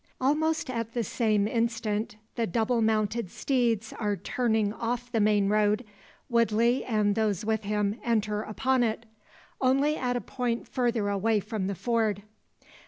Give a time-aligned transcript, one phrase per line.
[0.19, 5.85] Almost at the same instant the double mounted steeds are turning off the main road,
[6.27, 9.05] Woodley and those with him enter upon it;
[9.61, 12.23] only at a point further away from the ford.